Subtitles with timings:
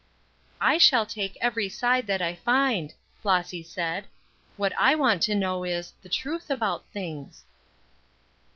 [0.59, 4.05] "I shall take every side that I find," Flossy said.
[4.57, 7.45] "What I want to know is, the truth about things."